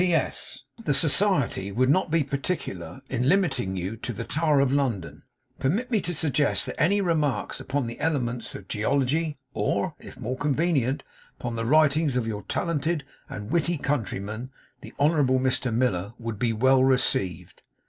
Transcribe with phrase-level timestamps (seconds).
[0.01, 0.63] 'P.S.
[0.83, 5.21] The Society would not be particular in limiting you to the Tower of London.
[5.59, 10.37] Permit me to suggest that any remarks upon the Elements of Geology, or (if more
[10.37, 11.03] convenient)
[11.39, 14.49] upon the Writings of your talented and witty countryman,
[14.81, 17.61] the honourable Mr Miller, would be well received.